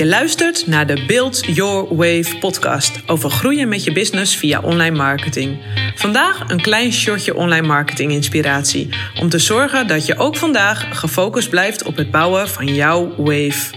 Je 0.00 0.06
luistert 0.06 0.66
naar 0.66 0.86
de 0.86 1.04
Build 1.06 1.46
Your 1.46 1.96
Wave 1.96 2.38
podcast 2.38 3.00
over 3.06 3.30
groeien 3.30 3.68
met 3.68 3.84
je 3.84 3.92
business 3.92 4.36
via 4.36 4.60
online 4.60 4.96
marketing. 4.96 5.58
Vandaag 5.94 6.50
een 6.50 6.60
klein 6.60 6.92
shortje 6.92 7.34
online 7.34 7.66
marketing 7.66 8.12
inspiratie 8.12 8.88
om 9.20 9.28
te 9.28 9.38
zorgen 9.38 9.86
dat 9.86 10.06
je 10.06 10.18
ook 10.18 10.36
vandaag 10.36 10.98
gefocust 10.98 11.50
blijft 11.50 11.84
op 11.84 11.96
het 11.96 12.10
bouwen 12.10 12.48
van 12.48 12.74
jouw 12.74 13.14
wave. 13.16 13.74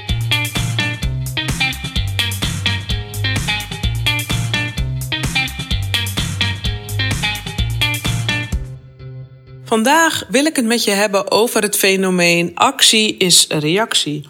Vandaag 9.64 10.24
wil 10.30 10.46
ik 10.46 10.56
het 10.56 10.66
met 10.66 10.84
je 10.84 10.92
hebben 10.92 11.32
over 11.32 11.62
het 11.62 11.78
fenomeen 11.78 12.52
actie 12.56 13.18
is 13.18 13.46
reactie. 13.48 14.28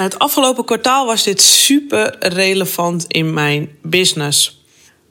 Het 0.00 0.18
afgelopen 0.18 0.64
kwartaal 0.64 1.06
was 1.06 1.22
dit 1.22 1.40
super 1.40 2.16
relevant 2.18 3.04
in 3.08 3.32
mijn 3.32 3.68
business. 3.82 4.64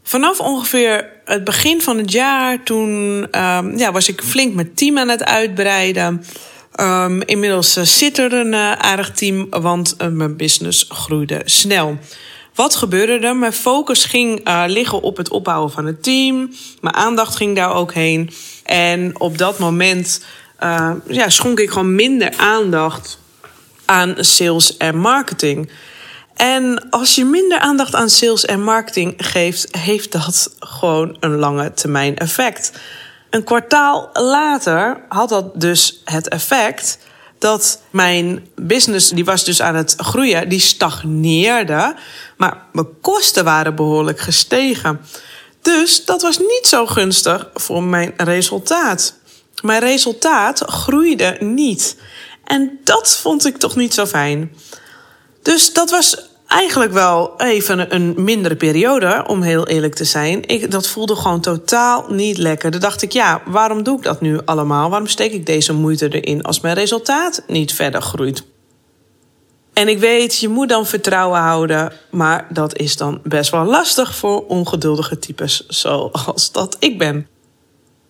Vanaf 0.03 0.39
ongeveer 0.39 1.09
het 1.25 1.43
begin 1.43 1.81
van 1.81 1.97
het 1.97 2.11
jaar, 2.11 2.63
toen 2.63 3.27
um, 3.41 3.77
ja, 3.77 3.91
was 3.91 4.07
ik 4.07 4.21
flink 4.21 4.53
mijn 4.53 4.73
team 4.73 4.97
aan 4.97 5.09
het 5.09 5.23
uitbreiden. 5.23 6.23
Um, 6.79 7.21
inmiddels 7.21 7.77
uh, 7.77 7.83
zit 7.83 8.17
er 8.17 8.33
een 8.33 8.53
uh, 8.53 8.71
aardig 8.71 9.11
team, 9.11 9.47
want 9.49 9.95
mijn 10.11 10.37
business 10.37 10.85
groeide 10.89 11.41
snel. 11.45 11.97
Wat 12.53 12.75
gebeurde 12.75 13.27
er? 13.27 13.35
Mijn 13.35 13.53
focus 13.53 14.05
ging 14.05 14.49
liggen 14.67 15.01
op 15.01 15.17
het 15.17 15.29
opbouwen 15.29 15.71
van 15.71 15.85
het 15.85 16.03
team. 16.03 16.53
Mijn 16.81 16.95
aandacht 16.95 17.35
ging 17.35 17.55
daar 17.55 17.73
ook 17.73 17.93
heen. 17.93 18.31
En 18.63 19.19
op 19.19 19.37
dat 19.37 19.59
moment 19.59 20.25
ja, 21.07 21.29
schonk 21.29 21.59
ik 21.59 21.69
gewoon 21.69 21.95
minder 21.95 22.33
aandacht 22.37 23.18
aan 23.89 24.15
sales 24.19 24.77
en 24.77 24.97
marketing. 24.97 25.71
En 26.35 26.89
als 26.89 27.15
je 27.15 27.25
minder 27.25 27.59
aandacht 27.59 27.95
aan 27.95 28.09
sales 28.09 28.45
en 28.45 28.63
marketing 28.63 29.13
geeft, 29.17 29.75
heeft 29.77 30.11
dat 30.11 30.55
gewoon 30.59 31.17
een 31.19 31.35
lange 31.35 31.73
termijn 31.73 32.17
effect. 32.17 32.71
Een 33.29 33.43
kwartaal 33.43 34.09
later 34.13 35.01
had 35.07 35.29
dat 35.29 35.61
dus 35.61 36.01
het 36.05 36.27
effect 36.27 36.99
dat 37.37 37.81
mijn 37.89 38.47
business, 38.55 39.09
die 39.09 39.25
was 39.25 39.43
dus 39.43 39.61
aan 39.61 39.75
het 39.75 39.95
groeien, 39.97 40.49
die 40.49 40.59
stagneerde. 40.59 41.95
Maar 42.37 42.57
mijn 42.71 42.99
kosten 43.01 43.43
waren 43.43 43.75
behoorlijk 43.75 44.19
gestegen. 44.19 45.01
Dus 45.61 46.05
dat 46.05 46.21
was 46.21 46.37
niet 46.37 46.67
zo 46.67 46.85
gunstig 46.85 47.49
voor 47.53 47.83
mijn 47.83 48.13
resultaat. 48.17 49.17
Mijn 49.61 49.81
resultaat 49.81 50.63
groeide 50.65 51.37
niet. 51.39 51.97
En 52.49 52.79
dat 52.83 53.17
vond 53.17 53.45
ik 53.45 53.57
toch 53.57 53.75
niet 53.75 53.93
zo 53.93 54.05
fijn. 54.05 54.51
Dus 55.41 55.73
dat 55.73 55.89
was 55.89 56.27
eigenlijk 56.47 56.91
wel 56.91 57.33
even 57.37 57.95
een 57.95 58.13
mindere 58.23 58.55
periode, 58.55 59.23
om 59.27 59.41
heel 59.41 59.67
eerlijk 59.67 59.95
te 59.95 60.03
zijn. 60.03 60.47
Ik, 60.47 60.71
dat 60.71 60.87
voelde 60.87 61.15
gewoon 61.15 61.41
totaal 61.41 62.05
niet 62.07 62.37
lekker. 62.37 62.71
Dan 62.71 62.79
dacht 62.79 63.01
ik, 63.01 63.11
ja, 63.11 63.41
waarom 63.45 63.83
doe 63.83 63.97
ik 63.97 64.03
dat 64.03 64.21
nu 64.21 64.39
allemaal? 64.45 64.89
Waarom 64.89 65.07
steek 65.07 65.31
ik 65.31 65.45
deze 65.45 65.73
moeite 65.73 66.19
erin 66.21 66.43
als 66.43 66.59
mijn 66.59 66.75
resultaat 66.75 67.43
niet 67.47 67.73
verder 67.73 68.01
groeit? 68.01 68.43
En 69.73 69.87
ik 69.87 69.99
weet, 69.99 70.37
je 70.37 70.49
moet 70.49 70.69
dan 70.69 70.85
vertrouwen 70.85 71.39
houden, 71.39 71.93
maar 72.11 72.47
dat 72.49 72.77
is 72.77 72.95
dan 72.95 73.21
best 73.23 73.51
wel 73.51 73.65
lastig 73.65 74.15
voor 74.15 74.45
ongeduldige 74.45 75.19
types 75.19 75.67
zoals 75.67 76.51
dat 76.51 76.75
ik 76.79 76.97
ben. 76.97 77.27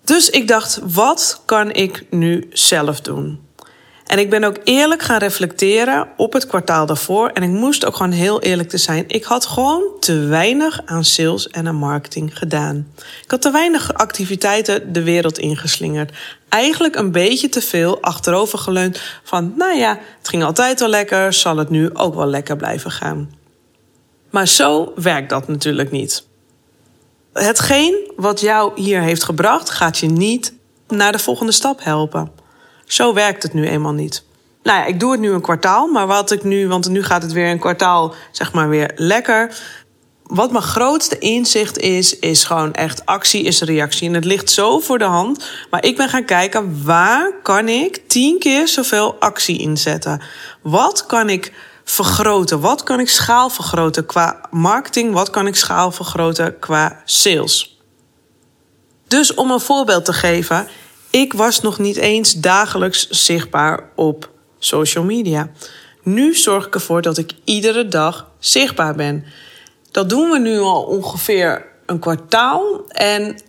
Dus 0.04 0.30
ik 0.30 0.48
dacht, 0.48 0.80
wat 0.84 1.42
kan 1.46 1.72
ik 1.72 2.06
nu 2.10 2.48
zelf 2.52 3.02
doen? 3.02 3.48
En 4.10 4.20
ik 4.20 4.30
ben 4.30 4.44
ook 4.44 4.58
eerlijk 4.64 5.02
gaan 5.02 5.18
reflecteren 5.18 6.08
op 6.18 6.34
het 6.34 6.48
kwartaal 6.48 6.86
daarvoor. 6.86 7.28
En 7.30 7.44
ik 7.44 7.50
moest 7.50 7.86
ook 7.86 7.96
gewoon 7.96 8.12
heel 8.12 8.42
eerlijk 8.42 8.70
te 8.70 8.78
zijn. 8.78 9.04
Ik 9.08 9.24
had 9.24 9.46
gewoon 9.46 9.84
te 10.00 10.20
weinig 10.20 10.82
aan 10.86 11.04
sales 11.04 11.48
en 11.50 11.68
aan 11.68 11.76
marketing 11.76 12.38
gedaan. 12.38 12.94
Ik 13.24 13.32
had 13.32 13.42
te 13.42 13.52
weinig 13.52 13.94
activiteiten 13.94 14.94
de 14.94 15.04
wereld 15.04 15.38
ingeslingerd. 15.38 16.12
Eigenlijk 16.50 16.96
een 16.96 17.12
beetje 17.12 17.50
te 17.50 17.62
veel 17.62 18.02
achterover 18.02 18.60
geleund 18.60 19.02
van, 19.24 19.54
nou 19.58 19.78
ja, 19.78 20.00
het 20.18 20.30
ging 20.30 20.44
altijd 20.44 20.80
wel 20.80 20.90
lekker, 20.90 21.34
zal 21.34 21.58
het 21.58 21.70
nu 21.70 21.90
ook 21.94 22.16
wel 22.16 22.28
lekker 22.28 22.56
blijven 22.58 22.92
gaan. 22.92 23.32
Maar 24.30 24.48
zo 24.48 24.92
werkt 24.96 25.30
dat 25.30 25.48
natuurlijk 25.48 25.92
niet. 25.92 26.24
Hetgeen 27.34 28.12
wat 28.16 28.42
jou 28.42 28.82
hier 28.82 29.02
heeft 29.02 29.24
gebracht, 29.24 29.70
gaat 29.70 29.98
je 29.98 30.08
niet 30.08 30.54
naar 30.88 31.12
de 31.12 31.20
volgende 31.20 31.52
stap 31.52 31.84
helpen. 31.84 32.39
Zo 32.92 33.14
werkt 33.14 33.44
het 33.44 33.54
nu 33.54 33.68
eenmaal 33.68 33.94
niet. 33.94 34.24
Nou 34.64 34.80
ja, 34.80 34.86
ik 34.86 35.00
doe 35.00 35.12
het 35.12 35.20
nu 35.20 35.32
een 35.32 35.42
kwartaal, 35.42 35.88
maar 35.88 36.08
wat 36.08 36.32
ik 36.32 36.44
nu, 36.44 36.68
want 36.68 36.90
nu 36.90 37.04
gaat 37.04 37.22
het 37.22 37.32
weer 37.32 37.50
een 37.50 37.60
kwartaal, 37.60 38.14
zeg 38.32 38.54
maar 38.54 38.70
weer 38.70 38.92
lekker. 38.96 39.58
Wat 40.24 40.52
mijn 40.52 40.64
grootste 40.64 41.18
inzicht 41.18 41.78
is, 41.78 42.20
is 42.20 42.44
gewoon 42.44 42.74
echt 42.74 43.06
actie 43.06 43.44
is 43.44 43.62
reactie. 43.62 44.08
En 44.08 44.14
het 44.14 44.26
ligt 44.26 44.50
zo 44.50 44.80
voor 44.80 44.98
de 44.98 45.04
hand. 45.04 45.46
Maar 45.70 45.86
ik 45.86 45.98
ben 45.98 46.10
gaan 46.10 46.26
kijken, 46.26 46.86
waar 46.86 47.32
kan 47.44 47.68
ik 47.68 48.02
tien 48.08 48.40
keer 48.40 48.68
zoveel 48.68 49.16
actie 49.20 49.60
inzetten? 49.60 50.22
Wat 50.62 51.06
kan 51.06 51.30
ik 51.30 51.54
vergroten? 51.84 52.60
Wat 52.60 52.84
kan 52.84 53.00
ik 53.00 53.10
schaal 53.10 53.50
vergroten 53.50 54.06
qua 54.06 54.42
marketing? 54.52 55.14
Wat 55.14 55.30
kan 55.30 55.48
ik 55.48 55.56
schaal 55.56 55.92
vergroten 55.92 56.60
qua 56.60 57.02
sales? 57.06 57.80
Dus 59.08 59.34
om 59.34 59.52
een 59.52 59.60
voorbeeld 59.60 60.06
te 60.06 60.14
geven, 60.14 60.68
ik 61.10 61.34
was 61.34 61.62
nog 61.62 61.80
niet 61.80 61.98
eens 61.98 62.34
dagelijks 62.34 63.10
zichtbaar 63.10 63.90
op 63.96 64.30
social 64.60 65.04
media. 65.04 65.52
Nu 66.04 66.36
zorg 66.36 66.66
ik 66.66 66.74
ervoor 66.74 67.02
dat 67.02 67.18
ik 67.18 67.32
iedere 67.44 67.88
dag 67.88 68.32
zichtbaar 68.40 68.96
ben. 68.96 69.26
Dat 69.92 70.10
doen 70.10 70.30
we 70.30 70.40
nu 70.40 70.60
al 70.60 70.84
ongeveer 70.84 71.66
een 71.86 72.00
kwartaal. 72.00 72.82
En 72.88 73.42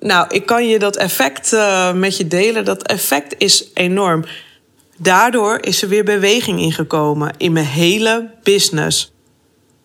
nou, 0.00 0.26
ik 0.30 0.46
kan 0.46 0.68
je 0.68 0.78
dat 0.78 0.96
effect 0.96 1.52
uh, 1.52 1.92
met 1.92 2.16
je 2.16 2.26
delen. 2.26 2.64
Dat 2.64 2.82
effect 2.82 3.34
is 3.38 3.70
enorm. 3.74 4.24
Daardoor 4.96 5.58
is 5.60 5.82
er 5.82 5.88
weer 5.88 6.04
beweging 6.04 6.60
ingekomen 6.60 7.34
in 7.36 7.52
mijn 7.52 7.66
hele 7.66 8.30
business. 8.42 9.12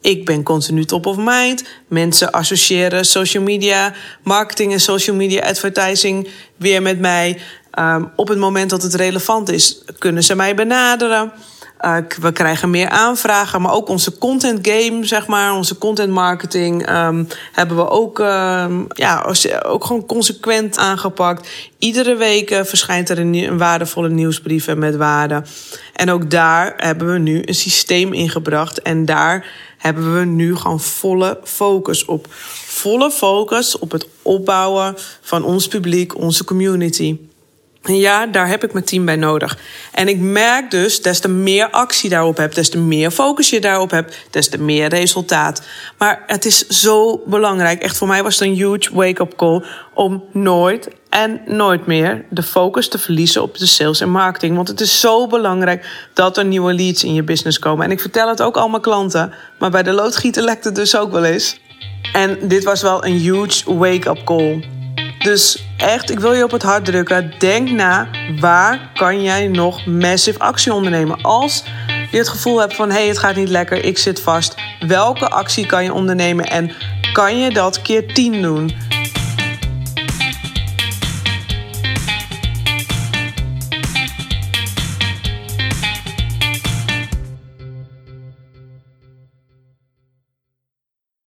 Ik 0.05 0.25
ben 0.25 0.43
continu 0.43 0.85
top 0.85 1.05
of 1.05 1.16
mind. 1.17 1.63
Mensen 1.88 2.31
associëren 2.31 3.05
social 3.05 3.43
media 3.43 3.93
marketing 4.23 4.71
en 4.71 4.79
social 4.79 5.16
media 5.16 5.41
advertising 5.41 6.27
weer 6.55 6.81
met 6.81 6.99
mij. 6.99 7.39
Um, 7.79 8.11
op 8.16 8.27
het 8.27 8.38
moment 8.38 8.69
dat 8.69 8.83
het 8.83 8.93
relevant 8.93 9.51
is, 9.51 9.81
kunnen 9.97 10.23
ze 10.23 10.35
mij 10.35 10.55
benaderen. 10.55 11.31
Uh, 11.81 11.97
we 12.21 12.31
krijgen 12.31 12.69
meer 12.69 12.89
aanvragen, 12.89 13.61
maar 13.61 13.73
ook 13.73 13.89
onze 13.89 14.17
content 14.17 14.67
game, 14.67 15.05
zeg 15.05 15.27
maar, 15.27 15.53
onze 15.53 15.77
content 15.77 16.11
marketing, 16.11 16.89
um, 16.89 17.27
hebben 17.51 17.77
we 17.77 17.89
ook, 17.89 18.19
um, 18.19 18.85
ja, 18.87 19.35
ook 19.65 19.85
gewoon 19.85 20.05
consequent 20.05 20.77
aangepakt. 20.77 21.49
Iedere 21.79 22.15
week 22.15 22.51
uh, 22.51 22.63
verschijnt 22.63 23.09
er 23.09 23.19
een, 23.19 23.33
een 23.33 23.57
waardevolle 23.57 24.09
nieuwsbrief 24.09 24.75
met 24.75 24.95
waarde. 24.95 25.43
En 25.93 26.11
ook 26.11 26.29
daar 26.29 26.73
hebben 26.77 27.11
we 27.11 27.19
nu 27.19 27.41
een 27.45 27.55
systeem 27.55 28.13
ingebracht. 28.13 28.81
En 28.81 29.05
daar 29.05 29.45
hebben 29.77 30.19
we 30.19 30.25
nu 30.25 30.55
gewoon 30.55 30.79
volle 30.79 31.39
focus 31.43 32.05
op. 32.05 32.27
Volle 32.65 33.11
focus 33.11 33.79
op 33.79 33.91
het 33.91 34.07
opbouwen 34.21 34.95
van 35.21 35.43
ons 35.43 35.67
publiek, 35.67 36.17
onze 36.17 36.43
community. 36.43 37.17
Ja, 37.85 38.25
daar 38.25 38.47
heb 38.47 38.63
ik 38.63 38.73
mijn 38.73 38.85
team 38.85 39.06
bij 39.06 39.16
nodig. 39.16 39.57
En 39.91 40.07
ik 40.07 40.19
merk 40.19 40.72
dus, 40.72 41.01
des 41.01 41.19
te 41.19 41.28
meer 41.28 41.69
actie 41.69 42.09
daarop 42.09 42.38
hebt, 42.38 42.56
des 42.56 42.69
te 42.69 42.78
meer 42.78 43.12
focus 43.12 43.50
je 43.50 43.62
daarop 43.62 43.91
hebt, 43.91 44.16
des 44.29 44.50
te 44.50 44.57
meer 44.57 44.90
resultaat. 44.90 45.62
Maar 45.97 46.23
het 46.28 46.46
is 46.46 46.68
zo 46.68 47.22
belangrijk. 47.25 47.81
Echt 47.81 47.97
voor 47.97 48.07
mij 48.07 48.23
was 48.23 48.40
het 48.40 48.47
een 48.47 48.53
huge 48.53 48.94
wake-up 48.94 49.35
call 49.35 49.63
om 49.94 50.23
nooit 50.31 50.90
en 51.09 51.41
nooit 51.46 51.85
meer 51.85 52.25
de 52.29 52.44
focus 52.44 52.88
te 52.88 52.97
verliezen 52.97 53.41
op 53.41 53.57
de 53.57 53.66
sales 53.66 54.02
en 54.02 54.09
marketing. 54.09 54.56
Want 54.56 54.67
het 54.67 54.81
is 54.81 55.00
zo 55.00 55.28
belangrijk 55.28 56.09
dat 56.14 56.38
er 56.38 56.46
nieuwe 56.46 56.73
leads 56.73 57.03
in 57.03 57.14
je 57.14 57.23
business 57.23 57.59
komen. 57.59 57.85
En 57.85 57.91
ik 57.91 57.99
vertel 57.99 58.29
het 58.29 58.41
ook 58.41 58.58
al 58.58 58.70
mijn 58.70 58.81
klanten, 58.81 59.34
maar 59.59 59.72
bij 59.72 59.84
de 59.84 59.91
loodgieter 59.91 60.43
lekt 60.43 60.64
het 60.64 60.76
dus 60.76 60.97
ook 60.97 61.11
wel 61.11 61.23
eens. 61.23 61.59
En 62.14 62.47
dit 62.47 62.64
was 62.64 62.81
wel 62.81 63.05
een 63.05 63.17
huge 63.17 63.73
wake-up 63.73 64.23
call. 64.23 64.74
Dus 65.25 65.66
echt, 65.77 66.09
ik 66.09 66.19
wil 66.19 66.33
je 66.33 66.43
op 66.43 66.51
het 66.51 66.63
hart 66.63 66.85
drukken. 66.85 67.33
Denk 67.39 67.69
na, 67.69 68.07
waar 68.39 68.91
kan 68.93 69.22
jij 69.22 69.47
nog 69.47 69.85
massive 69.85 70.39
actie 70.39 70.73
ondernemen? 70.73 71.22
Als 71.22 71.63
je 72.11 72.17
het 72.17 72.29
gevoel 72.29 72.59
hebt 72.59 72.75
van, 72.75 72.89
hé, 72.89 72.95
hey, 72.95 73.07
het 73.07 73.17
gaat 73.17 73.35
niet 73.35 73.49
lekker, 73.49 73.83
ik 73.83 73.97
zit 73.97 74.19
vast. 74.19 74.55
Welke 74.87 75.29
actie 75.29 75.66
kan 75.66 75.83
je 75.83 75.93
ondernemen 75.93 76.45
en 76.45 76.72
kan 77.13 77.39
je 77.39 77.51
dat 77.51 77.81
keer 77.81 78.13
10 78.13 78.41
doen? 78.41 78.72